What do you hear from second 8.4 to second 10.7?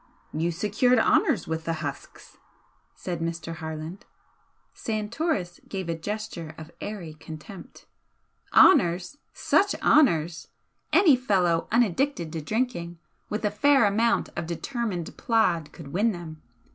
"Honours! Such honours!